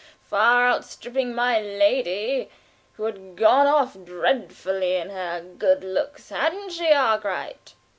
far 0.23 0.67
outstripping 0.67 1.35
my 1.35 1.59
lady, 1.61 2.49
who 2.93 3.03
had 3.03 3.35
gone 3.35 3.67
off 3.67 3.95
dreadfully 4.03 4.95
in 4.95 5.11
her 5.11 5.39
good 5.59 5.83
looks, 5.83 6.29
hadn't 6.29 6.71
she, 6.71 6.91
Arkwright? 6.91 7.75